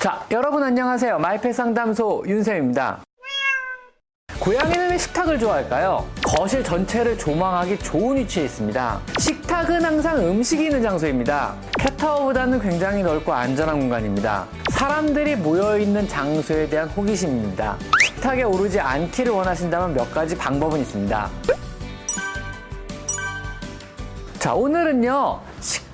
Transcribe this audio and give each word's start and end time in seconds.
자, 0.00 0.24
여러분 0.30 0.62
안녕하세요. 0.62 1.18
마이펫 1.18 1.52
상담소 1.52 2.22
윤쌤입니다. 2.24 3.00
고양이는 4.38 4.90
왜 4.90 4.96
식탁을 4.96 5.40
좋아할까요? 5.40 6.06
거실 6.24 6.62
전체를 6.62 7.18
조망하기 7.18 7.80
좋은 7.80 8.16
위치에 8.16 8.44
있습니다. 8.44 9.00
식탁은 9.18 9.84
항상 9.84 10.18
음식이 10.18 10.66
있는 10.66 10.82
장소입니다. 10.82 11.56
캣타워보다는 11.80 12.60
굉장히 12.60 13.02
넓고 13.02 13.32
안전한 13.32 13.80
공간입니다. 13.80 14.46
사람들이 14.70 15.34
모여있는 15.34 16.06
장소에 16.06 16.68
대한 16.68 16.88
호기심입니다. 16.90 17.76
식탁에 18.04 18.44
오르지 18.44 18.78
않기를 18.78 19.32
원하신다면 19.32 19.94
몇 19.94 20.12
가지 20.12 20.38
방법은 20.38 20.78
있습니다. 20.78 21.28
자, 24.38 24.54
오늘은요, 24.54 25.40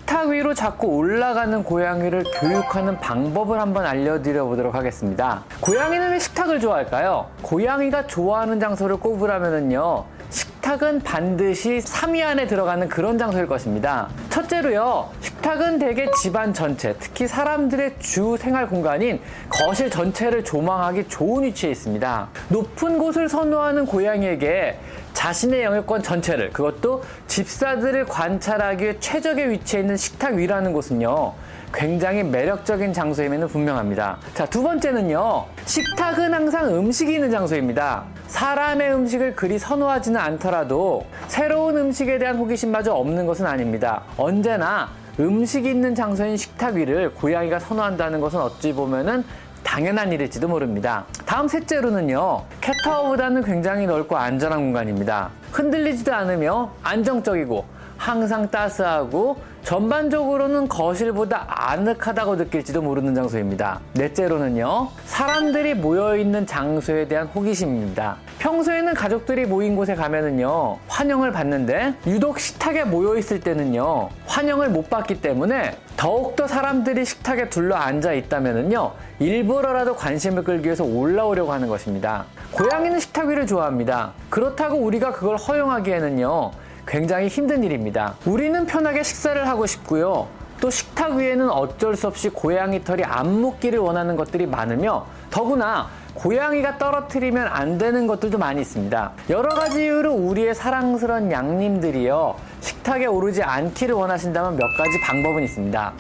식탁 0.05 0.29
위로 0.29 0.53
자꾸 0.53 0.89
올라가는 0.89 1.65
고양이를 1.65 2.25
교육하는 2.39 3.01
방법을 3.01 3.59
한번 3.59 3.87
알려드려 3.87 4.45
보도록 4.45 4.75
하겠습니다. 4.75 5.43
고양이는 5.61 6.11
왜 6.11 6.19
식탁을 6.19 6.61
좋아할까요? 6.61 7.31
고양이가 7.41 8.07
좋아하는 8.07 8.61
장소를 8.61 8.99
꼽으라면요, 8.99 10.05
식탁은 10.29 11.01
반드시 11.01 11.79
3위 11.79 12.23
안에 12.23 12.47
들어가는 12.47 12.87
그런 12.89 13.17
장소일 13.17 13.47
것입니다. 13.47 14.09
첫째로요, 14.29 15.09
식탁은 15.21 15.79
대개 15.79 16.11
집안 16.21 16.53
전체, 16.53 16.95
특히 16.99 17.27
사람들의 17.27 17.95
주 18.01 18.37
생활 18.39 18.69
공간인 18.69 19.23
거실 19.49 19.89
전체를 19.89 20.45
조망하기 20.45 21.09
좋은 21.09 21.45
위치에 21.45 21.71
있습니다. 21.71 22.29
높은 22.49 22.99
곳을 22.99 23.31
선호하는 23.31 23.87
고양이에게 23.87 24.79
자신의 25.25 25.63
영역권 25.63 26.03
전체를 26.03 26.51
그것도 26.51 27.03
집사들을 27.29 28.05
관찰하기 28.05 28.85
위해 28.85 28.97
최적의 29.01 29.53
위치에 29.53 29.81
있는 29.81 29.97
식탁 29.97 30.35
위라는 30.35 30.75
곳은요. 30.75 31.33
굉장히 31.73 32.23
매력적인 32.23 32.93
장소임에는 32.93 33.49
분명합니다. 33.49 34.19
자, 34.35 34.45
두 34.45 34.63
번째는요. 34.63 35.47
식탁은 35.65 36.35
항상 36.35 36.77
음식이 36.77 37.15
있는 37.15 37.31
장소입니다. 37.31 38.05
사람의 38.27 38.93
음식을 38.93 39.35
그리 39.35 39.59
선호하지는 39.59 40.21
않더라도 40.21 41.07
새로운 41.29 41.79
음식에 41.79 42.19
대한 42.19 42.37
호기심마저 42.37 42.93
없는 42.93 43.25
것은 43.25 43.47
아닙니다. 43.47 44.03
언제나 44.19 44.91
음식이 45.19 45.71
있는 45.71 45.95
장소인 45.95 46.37
식탁 46.37 46.75
위를 46.75 47.15
고양이가 47.15 47.61
선호한다는 47.61 48.21
것은 48.21 48.41
어찌 48.41 48.75
보면은 48.75 49.25
당연한 49.65 50.13
일일지도 50.13 50.47
모릅니다. 50.47 51.05
다음 51.27 51.49
셋째로는요, 51.49 52.45
캣타워보다는 52.61 53.43
굉장히 53.43 53.87
넓고 53.87 54.17
안전한 54.17 54.61
공간입니다. 54.61 55.31
흔들리지도 55.51 56.15
않으며 56.15 56.71
안정적이고 56.85 57.65
항상 57.97 58.49
따스하고 58.51 59.37
전반적으로는 59.65 60.69
거실보다 60.69 61.47
아늑하다고 61.49 62.37
느낄지도 62.37 62.83
모르는 62.83 63.15
장소입니다. 63.15 63.81
넷째로는요, 63.95 64.91
사람들이 65.07 65.73
모여있는 65.73 66.47
장소에 66.47 67.09
대한 67.09 67.27
호기심입니다. 67.29 68.17
평소에는 68.41 68.93
가족들이 68.93 69.47
모인 69.47 69.75
곳에 69.75 69.95
가면은요, 69.95 70.77
환영을 70.87 71.33
받는데, 71.33 71.95
유독 72.07 72.39
식탁에 72.39 72.85
모여있을 72.85 73.41
때는요, 73.41 74.11
환영을 74.27 74.69
못 74.69 74.91
받기 74.91 75.23
때문에 75.23 75.79
더욱더 75.97 76.47
사람들이 76.47 77.07
식탁에 77.07 77.49
둘러 77.49 77.77
앉아 77.77 78.13
있다면은요, 78.13 78.93
일부러라도 79.19 79.97
관심을 79.97 80.45
끌기 80.45 80.67
위해서 80.67 80.85
올라오려고 80.85 81.55
하는 81.55 81.69
것입니다. 81.69 82.27
고양이는 82.53 83.01
식탁 83.01 83.29
위를 83.29 83.47
좋아합니다. 83.47 84.13
그렇다고 84.29 84.77
우리가 84.77 85.13
그걸 85.13 85.37
허용하기에는요, 85.37 86.51
굉장히 86.87 87.29
힘든 87.29 87.65
일입니다. 87.65 88.15
우리는 88.27 88.67
편하게 88.67 89.03
식사를 89.03 89.47
하고 89.49 89.67
싶고요. 89.67 90.29
또 90.61 90.71
식탁 90.71 91.17
위에는 91.17 91.51
어쩔 91.51 91.97
수 91.97 92.07
없이 92.07 92.29
고양이 92.29 92.83
털이 92.83 93.05
안 93.05 93.41
묻기를 93.41 93.79
원하는 93.79 94.17
것들이 94.17 94.47
많으며 94.47 95.07
더구나 95.31 95.89
고양이가 96.15 96.79
떨어뜨리면 96.79 97.49
안 97.49 97.77
되는 97.77 98.07
것들도 98.07 98.39
많이 98.39 98.61
있습니다. 98.61 99.13
여러 99.31 99.49
가지 99.55 99.83
이유로 99.83 100.15
우리의 100.15 100.55
사랑스러운 100.55 101.31
양님들이요. 101.31 102.37
식탁에 102.61 103.07
오르지 103.07 103.43
않기를 103.43 103.95
원하신다면 103.95 104.57
몇 104.57 104.67
가지 104.77 105.01
방법은 105.01 105.43
있습니다. 105.43 105.93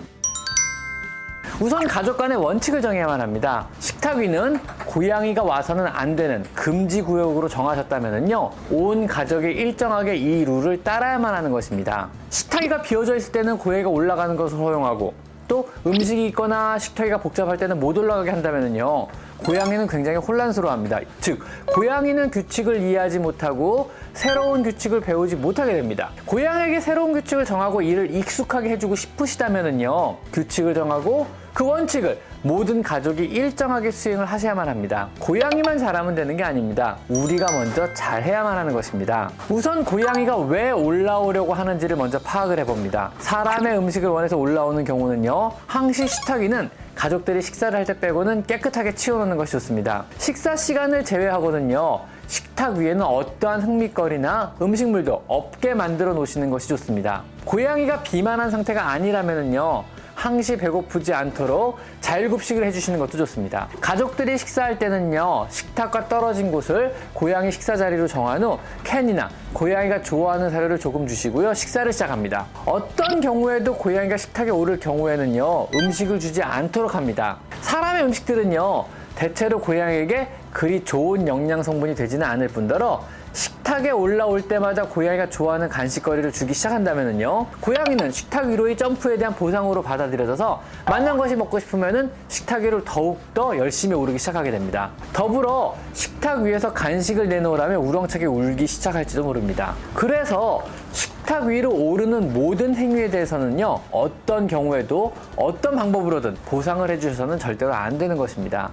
우선 1.61 1.87
가족 1.87 2.17
간의 2.17 2.37
원칙을 2.37 2.81
정해야만 2.81 3.21
합니다. 3.21 3.67
식탁 3.81 4.19
위는 4.19 4.59
고양이가 4.95 5.43
와서는 5.43 5.89
안 5.89 6.15
되는 6.15 6.45
금지 6.55 7.03
구역으로 7.03 7.49
정하셨다면요. 7.49 8.51
온 8.71 9.09
가족이 9.09 9.49
일정하게 9.49 10.15
이 10.15 10.45
룰을 10.45 10.85
따라야만 10.85 11.35
하는 11.35 11.51
것입니다. 11.51 12.11
식탁 12.31 12.63
위가 12.63 12.81
비어져 12.81 13.17
있을 13.17 13.33
때는 13.33 13.59
고양이가 13.59 13.89
올라가는 13.89 14.37
것을 14.37 14.57
허용하고 14.57 15.13
또 15.49 15.69
음식이 15.85 16.27
있거나 16.27 16.79
식탁위가 16.79 17.19
복잡할 17.19 17.57
때는 17.57 17.81
못 17.81 17.99
올라가게 17.99 18.31
한다면요. 18.31 19.09
고양이는 19.45 19.89
굉장히 19.89 20.19
혼란스러워합니다. 20.19 21.01
즉, 21.21 21.41
고양이는 21.75 22.31
규칙을 22.31 22.81
이해하지 22.81 23.19
못하고 23.19 23.91
새로운 24.13 24.63
규칙을 24.63 25.01
배우지 25.01 25.35
못하게 25.35 25.75
됩니다. 25.75 26.11
고양이에게 26.25 26.79
새로운 26.79 27.13
규칙을 27.15 27.45
정하고 27.45 27.83
이를 27.83 28.15
익숙하게 28.15 28.71
해주고 28.71 28.95
싶으시다면요. 28.95 30.19
규칙을 30.33 30.73
정하고 30.73 31.27
그 31.53 31.65
원칙을 31.65 32.19
모든 32.47 32.83
가족이 32.83 33.25
일정하게 33.25 33.91
수행을 33.91 34.27
하셔야만 34.27 34.69
합니다. 34.69 35.09
고양이만 35.19 35.79
잘하면 35.79 36.15
되는 36.15 36.37
게 36.37 36.45
아닙니다. 36.45 36.99
우리가 37.09 37.51
먼저 37.51 37.93
잘해야만 37.95 38.59
하는 38.59 38.75
것입니다. 38.75 39.31
우선 39.49 39.83
고양이가 39.83 40.37
왜 40.41 40.71
올라오려고 40.71 41.55
하는지를 41.55 41.97
먼저 41.97 42.19
파악을 42.19 42.59
해봅니다. 42.59 43.13
사람의 43.21 43.79
음식을 43.79 44.11
원해서 44.11 44.37
올라오는 44.37 44.85
경우는요. 44.85 45.53
항시 45.67 46.07
식탁위는 46.07 46.69
가족들이 46.95 47.41
식사를 47.41 47.75
할 47.77 47.87
때 47.87 47.99
빼고는 47.99 48.45
깨끗하게 48.45 48.95
치워놓는 48.95 49.39
것이 49.39 49.53
좋습니다. 49.53 50.05
식사 50.19 50.55
시간을 50.55 51.03
제외하고는요. 51.07 52.01
식탁 52.27 52.77
위에는 52.77 53.03
어떠한 53.03 53.63
흥미거리나 53.63 54.57
음식물도 54.61 55.25
없게 55.29 55.73
만들어 55.73 56.13
놓으시는 56.13 56.51
것이 56.51 56.69
좋습니다. 56.69 57.23
고양이가 57.47 58.03
비만한 58.03 58.51
상태가 58.51 58.91
아니라면요. 58.91 59.85
항시 60.25 60.57
배고프지 60.57 61.13
않도록 61.13 61.77
자율급식을 62.01 62.65
해주시는 62.65 62.99
것도 62.99 63.19
좋습니다. 63.19 63.69
가족들이 63.79 64.39
식사할 64.39 64.79
때는요, 64.79 65.49
식탁과 65.51 66.09
떨어진 66.09 66.51
곳을 66.51 66.95
고양이 67.13 67.53
식사 67.53 67.77
자리로 67.77 68.07
정한 68.07 68.43
후 68.43 68.59
캔이나 68.85 69.29
고양이가 69.53 70.01
좋아하는 70.01 70.49
사료를 70.49 70.79
조금 70.79 71.07
주시고요, 71.07 71.53
식사를 71.53 71.93
시작합니다. 71.93 72.47
어떤 72.65 73.21
경우에도 73.21 73.75
고양이가 73.75 74.17
식탁에 74.17 74.49
오를 74.49 74.81
경우에는요, 74.81 75.69
음식을 75.75 76.19
주지 76.19 76.43
않도록 76.43 76.95
합니다. 76.95 77.37
사람의 77.61 78.05
음식들은요, 78.05 78.87
대체로 79.17 79.61
고양이에게 79.61 80.29
그리 80.51 80.83
좋은 80.85 81.29
영양 81.29 81.63
성분이 81.63 81.95
되지는 81.97 82.27
않을 82.27 82.49
뿐더러 82.49 83.05
식탁에 83.35 83.91
올라올 83.91 84.43
때마다 84.43 84.85
고양이가 84.85 85.29
좋아하는 85.29 85.69
간식거리를 85.69 86.31
주기 86.31 86.55
시작한다면요. 86.55 87.47
고양이는 87.61 88.13
식탁 88.13 88.47
위로의 88.47 88.77
점프에 88.77 89.19
대한 89.19 89.35
보상으로 89.35 89.83
받아들여져서 89.83 90.63
만난 90.87 91.19
것이 91.19 91.35
먹고 91.35 91.59
싶으면은 91.59 92.13
식탁 92.29 92.63
위로 92.63 92.85
더욱더 92.85 93.59
열심히 93.59 93.97
오르기 93.97 94.19
시작하게 94.19 94.53
됩니다. 94.53 94.91
더불어 95.13 95.75
식탁 95.93 96.43
위에서 96.43 96.73
간식을 96.73 97.29
내놓으라면 97.29 97.79
우렁차게 97.79 98.27
울기 98.27 98.69
시작할지도 98.69 99.25
모릅니다. 99.25 99.75
그래서 99.95 100.63
식탁 100.93 101.47
위로 101.47 101.73
오르는 101.73 102.33
모든 102.33 102.77
행위에 102.77 103.11
대해서는요, 103.11 103.81
어떤 103.91 104.47
경우에도 104.47 105.13
어떤 105.35 105.75
방법으로든 105.75 106.37
보상을 106.47 106.89
해주셔서는 106.89 107.41
절대로 107.41 107.75
안 107.75 107.99
되는 107.99 108.17
것입니다. 108.17 108.71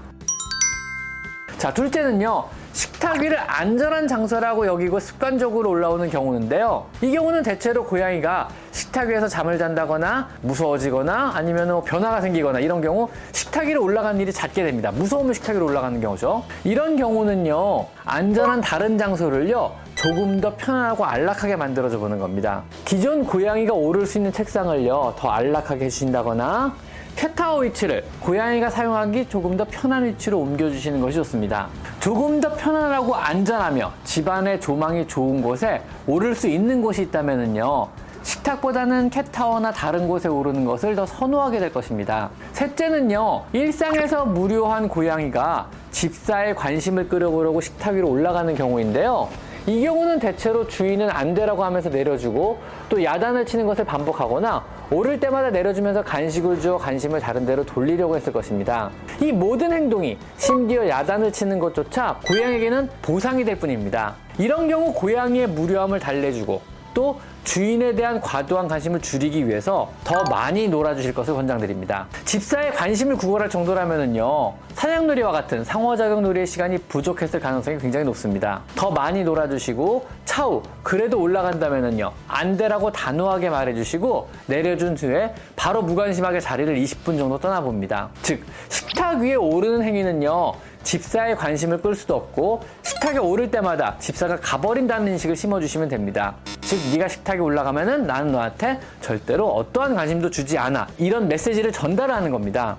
자, 1.58 1.74
둘째는요, 1.74 2.46
식탁 2.74 3.20
위를 3.22 3.38
안전한 3.46 4.08
장소라고 4.08 4.66
여기고 4.66 5.00
습관적으로 5.00 5.70
올라오는 5.70 6.10
경우인데요. 6.10 6.86
이 7.02 7.12
경우는 7.12 7.44
대체로 7.44 7.86
고양이가 7.86 8.50
식탁 8.72 9.10
위에서 9.10 9.28
잠을 9.28 9.58
잔다거나 9.58 10.30
무서워지거나 10.42 11.32
아니면 11.36 11.70
뭐 11.70 11.84
변화가 11.84 12.22
생기거나 12.22 12.60
이런 12.60 12.82
경우 12.82 13.10
식탁 13.34 13.66
위로 13.66 13.84
올라가는 13.84 14.20
일이 14.20 14.32
잦게 14.32 14.64
됩니다. 14.64 14.92
무서우면 14.92 15.34
식탁 15.34 15.56
위로 15.56 15.66
올라가는 15.66 16.00
경우죠. 16.00 16.44
이런 16.64 16.96
경우는요, 16.96 17.88
안전한 18.06 18.62
다른 18.62 18.98
장소를요, 18.98 19.74
조금 19.96 20.40
더 20.40 20.56
편안하고 20.56 21.06
안락하게 21.06 21.58
만들어줘 21.58 22.00
보는 22.00 22.20
겁니다. 22.20 22.64
기존 22.86 23.26
고양이가 23.26 23.74
오를 23.74 24.06
수 24.06 24.18
있는 24.18 24.32
책상을요, 24.32 25.16
더 25.18 25.30
안락하게 25.30 25.86
해주신다거나 25.86 26.74
캣타워 27.16 27.62
위치를 27.62 28.04
고양이가 28.22 28.70
사용하기 28.70 29.30
조금 29.30 29.56
더 29.58 29.66
편한 29.70 30.06
위치로 30.06 30.40
옮겨주시는 30.40 31.02
것이 31.02 31.16
좋습니다. 31.18 31.68
조금 32.00 32.42
더 32.42 32.54
편안하고 32.56 33.16
안전하며 33.16 33.92
집안의 34.04 34.60
조망이 34.60 35.08
좋은 35.08 35.42
곳에 35.42 35.82
오를 36.08 36.34
수 36.34 36.48
있는 36.48 36.82
곳이 36.82 37.04
있다면요. 37.04 37.88
식탁보다는 38.24 39.10
캣타워나 39.10 39.72
다른 39.72 40.08
곳에 40.08 40.28
오르는 40.28 40.66
것을 40.66 40.96
더 40.96 41.06
선호하게 41.06 41.60
될 41.60 41.74
것입니다. 41.74 42.30
셋째는요, 42.54 43.44
일상에서 43.54 44.26
무료한 44.26 44.88
고양이가 44.88 45.68
집사의 45.92 46.56
관심을 46.56 47.10
끌어보려고 47.10 47.62
식탁 47.62 47.96
위로 47.96 48.10
올라가는 48.10 48.54
경우인데요. 48.54 49.30
이 49.68 49.84
경우는 49.84 50.20
대체로 50.20 50.68
주인은 50.68 51.10
안 51.12 51.36
되라고 51.36 51.64
하면서 51.64 51.90
내려주고 51.90 52.60
또 52.90 53.04
야단을 53.04 53.46
치는 53.46 53.68
것을 53.68 53.86
반복하거나 53.86 54.64
오를 54.94 55.22
때마다 55.22 55.50
내려주면서 55.50 56.04
간식을 56.04 56.60
주어 56.60 56.78
관심을 56.78 57.22
다른 57.22 57.46
데로 57.46 57.66
돌리려고 57.66 58.18
했을 58.18 58.34
것입니다. 58.34 58.92
이 59.22 59.32
모든 59.32 59.72
행동이 59.72 60.18
심지어 60.36 60.86
야단을 60.86 61.32
치는 61.32 61.60
것조차 61.60 62.20
고양이에게는 62.28 62.90
보상이 63.02 63.46
될 63.46 63.56
뿐입니다. 63.56 64.16
이런 64.38 64.68
경우 64.68 64.94
고양이의 64.94 65.48
무료함을 65.48 66.00
달래주고 66.00 66.71
또 66.94 67.20
주인에 67.44 67.96
대한 67.96 68.22
과도한 68.22 68.68
관심을 68.68 69.02
줄이기 69.02 69.48
위해서 69.48 69.92
더 70.04 70.24
많이 70.30 70.68
놀아주실 70.68 71.14
것을 71.14 71.34
권장드립니다. 71.34 72.08
집사의 72.26 72.74
관심을 72.74 73.18
구걸할 73.18 73.50
정도라면요 73.50 74.54
사냥놀이와 74.74 75.32
같은 75.32 75.64
상호작용 75.64 76.22
놀이의 76.22 76.46
시간이 76.46 76.78
부족했을 76.78 77.40
가능성이 77.40 77.78
굉장히 77.80 78.06
높습니다. 78.06 78.62
더 78.76 78.92
많이 78.92 79.24
놀아주시고 79.24 80.06
차후 80.26 80.62
그래도 80.84 81.20
올라간다면요 81.20 82.12
안 82.28 82.58
되라고 82.58 82.92
단호하게 82.92 83.50
말해주시고 83.50 84.30
내려준 84.46 84.96
후에 84.96 85.34
바로 85.56 85.82
무관심하게 85.82 86.40
자리를 86.40 86.76
20분 86.76 87.18
정도 87.18 87.38
떠나봅니다. 87.40 88.10
즉 88.22 88.44
식탁 88.70 89.20
위에 89.20 89.36
오르는 89.36 89.84
행위는요 89.84 90.54
집사의 90.84 91.36
관심을 91.36 91.82
끌 91.82 91.96
수도 91.96 92.16
없고 92.16 92.62
식탁에 92.84 93.18
오를 93.20 93.50
때마다 93.50 93.96
집사가 94.00 94.38
가버린다는 94.38 95.14
인식을 95.14 95.36
심어주시면 95.36 95.90
됩니다. 95.90 96.36
즉 96.62 96.78
네가 96.92 97.08
식탁에 97.08 97.40
올라가면은 97.40 98.06
나는 98.08 98.32
너한테 98.32 98.80
절대로 99.02 99.50
어떠한 99.50 99.96
관심도 99.96 100.30
주지 100.30 100.58
않아 100.58 100.88
이런 100.98 101.28
메시지를 101.28 101.72
전달하는 101.72 102.32
겁니다. 102.32 102.78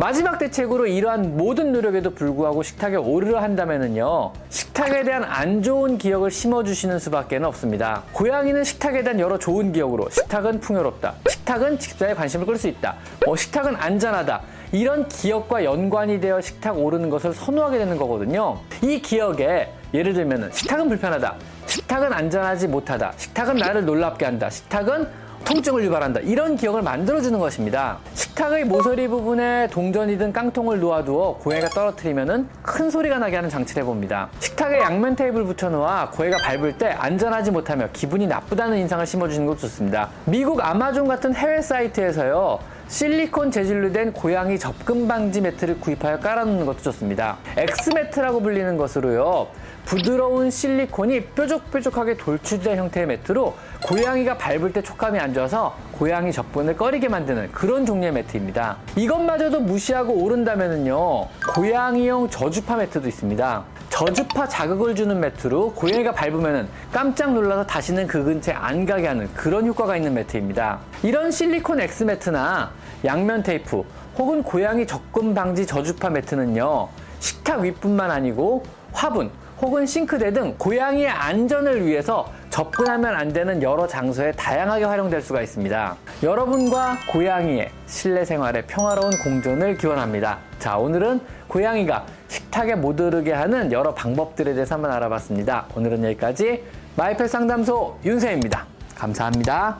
마지막 0.00 0.38
대책으로 0.38 0.86
이러한 0.86 1.36
모든 1.36 1.72
노력에도 1.72 2.14
불구하고 2.14 2.62
식탁에 2.62 2.96
오르려 2.96 3.38
한다면요 3.40 4.32
식탁에 4.48 5.02
대한 5.02 5.22
안 5.24 5.62
좋은 5.62 5.98
기억을 5.98 6.30
심어주시는 6.30 6.98
수밖에 6.98 7.36
없습니다. 7.36 8.04
고양이는 8.14 8.64
식탁에 8.64 9.02
대한 9.02 9.20
여러 9.20 9.38
좋은 9.38 9.72
기억으로 9.72 10.08
식탁은 10.08 10.60
풍요롭다. 10.60 11.16
식탁은 11.28 11.78
집사의 11.78 12.14
관심을 12.14 12.46
끌 12.46 12.56
수 12.56 12.68
있다. 12.68 12.96
어, 13.26 13.36
식탁은 13.36 13.76
안전하다. 13.76 14.40
이런 14.72 15.06
기억과 15.06 15.64
연관이 15.64 16.18
되어 16.18 16.40
식탁 16.40 16.78
오르는 16.78 17.10
것을 17.10 17.34
선호하게 17.34 17.76
되는 17.76 17.98
거거든요. 17.98 18.58
이 18.80 19.02
기억에 19.02 19.70
예를 19.92 20.14
들면 20.14 20.50
식탁은 20.50 20.88
불편하다. 20.88 21.36
식탁은 21.66 22.10
안전하지 22.10 22.68
못하다. 22.68 23.12
식탁은 23.18 23.56
나를 23.56 23.84
놀랍게 23.84 24.24
한다. 24.24 24.48
식탁은 24.48 25.06
통증을 25.44 25.84
유발한다. 25.84 26.20
이런 26.20 26.56
기억을 26.56 26.82
만들어주는 26.82 27.38
것입니다. 27.38 27.98
식탁의 28.14 28.64
모서리 28.64 29.08
부분에 29.08 29.68
동전이 29.68 30.12
든 30.12 30.32
깡통을 30.32 30.80
놓아두어 30.80 31.38
고양이가 31.38 31.68
떨어뜨리면 31.68 32.48
큰 32.62 32.90
소리가 32.90 33.18
나게 33.18 33.36
하는 33.36 33.48
장치를 33.48 33.82
해봅니다. 33.82 34.28
식탁에 34.38 34.78
양면 34.80 35.16
테이프를 35.16 35.44
붙여놓아 35.44 36.10
고양이가 36.10 36.38
밟을 36.44 36.78
때 36.78 36.90
안전하지 36.90 37.50
못하며 37.50 37.88
기분이 37.92 38.26
나쁘다는 38.26 38.78
인상을 38.78 39.04
심어주는 39.06 39.46
것도 39.46 39.58
좋습니다. 39.60 40.08
미국 40.24 40.64
아마존 40.64 41.08
같은 41.08 41.34
해외 41.34 41.60
사이트에서요. 41.60 42.79
실리콘 42.90 43.52
재질로 43.52 43.92
된 43.92 44.12
고양이 44.12 44.58
접근 44.58 45.06
방지 45.06 45.40
매트를 45.40 45.78
구입하여 45.78 46.18
깔아놓는 46.18 46.66
것도 46.66 46.78
좋습니다. 46.82 47.38
엑스매트라고 47.56 48.42
불리는 48.42 48.76
것으로요. 48.76 49.46
부드러운 49.84 50.50
실리콘이 50.50 51.26
뾰족뾰족하게 51.26 52.16
돌출된 52.16 52.76
형태의 52.76 53.06
매트로 53.06 53.54
고양이가 53.86 54.38
밟을 54.38 54.72
때 54.72 54.82
촉감이 54.82 55.20
안 55.20 55.32
좋아서 55.32 55.76
고양이 55.92 56.32
접근을 56.32 56.76
꺼리게 56.76 57.08
만드는 57.08 57.52
그런 57.52 57.86
종류의 57.86 58.12
매트입니다. 58.12 58.78
이것마저도 58.96 59.60
무시하고 59.60 60.12
오른다면요 60.24 61.28
고양이용 61.54 62.28
저주파 62.28 62.76
매트도 62.76 63.06
있습니다. 63.06 63.64
저주파 63.90 64.48
자극을 64.48 64.94
주는 64.94 65.18
매트로 65.20 65.74
고양이가 65.74 66.12
밟으면 66.12 66.68
깜짝 66.92 67.34
놀라서 67.34 67.66
다시는 67.66 68.06
그 68.06 68.24
근처에 68.24 68.54
안 68.54 68.86
가게 68.86 69.06
하는 69.06 69.28
그런 69.34 69.66
효과가 69.66 69.96
있는 69.96 70.14
매트입니다. 70.14 70.78
이런 71.02 71.30
실리콘 71.30 71.80
X 71.80 72.04
매트나 72.04 72.70
양면 73.04 73.42
테이프 73.42 73.84
혹은 74.18 74.42
고양이 74.42 74.86
접근 74.86 75.34
방지 75.34 75.66
저주파 75.66 76.10
매트는요 76.10 76.88
식탁 77.20 77.60
윗뿐만 77.60 78.10
아니고 78.10 78.64
화분 78.92 79.30
혹은 79.60 79.84
싱크대 79.84 80.32
등 80.32 80.54
고양이의 80.56 81.08
안전을 81.08 81.86
위해서 81.86 82.32
접근하면 82.48 83.14
안 83.14 83.32
되는 83.32 83.62
여러 83.62 83.86
장소에 83.86 84.32
다양하게 84.32 84.84
활용될 84.84 85.20
수가 85.20 85.42
있습니다. 85.42 85.96
여러분과 86.22 86.96
고양이의 87.10 87.70
실내 87.86 88.24
생활의 88.24 88.66
평화로운 88.66 89.10
공존을 89.22 89.76
기원합니다. 89.76 90.38
자, 90.58 90.78
오늘은 90.78 91.20
고양이가 91.48 92.06
식탁에 92.28 92.74
못 92.74 93.00
오르게 93.00 93.32
하는 93.32 93.70
여러 93.70 93.94
방법들에 93.94 94.54
대해서 94.54 94.76
한번 94.76 94.92
알아봤습니다. 94.92 95.66
오늘은 95.74 96.04
여기까지 96.04 96.64
마이펫 96.96 97.28
상담소 97.28 97.98
윤세입니다. 98.04 98.66
감사합니다. 98.94 99.78